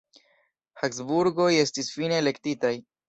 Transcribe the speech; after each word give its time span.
Habsburgoj 0.83 1.49
estis 1.65 1.93
fine 1.99 2.19
elektitaj. 2.23 2.73